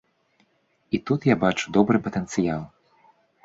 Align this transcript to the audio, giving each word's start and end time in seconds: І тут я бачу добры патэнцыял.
І 0.97 1.01
тут 1.11 1.21
я 1.33 1.37
бачу 1.45 1.77
добры 1.77 2.03
патэнцыял. 2.11 2.69